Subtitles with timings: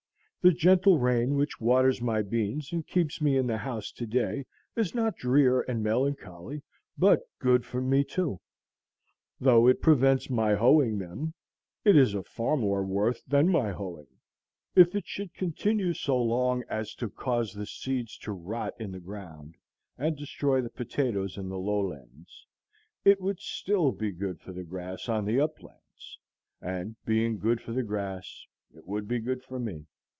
[0.43, 4.47] The gentle rain which waters my beans and keeps me in the house to day
[4.75, 6.63] is not drear and melancholy,
[6.97, 8.39] but good for me too.
[9.39, 11.35] Though it prevents my hoeing them,
[11.85, 14.07] it is of far more worth than my hoeing.
[14.75, 18.99] If it should continue so long as to cause the seeds to rot in the
[18.99, 19.53] ground
[19.95, 22.47] and destroy the potatoes in the low lands,
[23.05, 26.17] it would still be good for the grass on the uplands,
[26.59, 29.85] and, being good for the grass, it would be good for me.